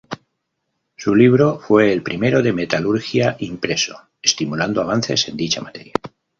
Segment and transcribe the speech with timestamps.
[0.97, 5.93] Su libro fue el primero de metalurgia impreso, estimulando avances en dicha materia.